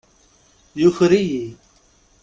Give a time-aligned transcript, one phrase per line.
[0.81, 1.47] Yuker-iyi.